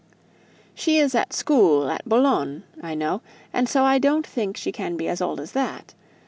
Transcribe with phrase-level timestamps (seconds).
[0.73, 3.21] "She is at school at Boulogne, I know;
[3.53, 5.93] and so I don't think she can be as old as that.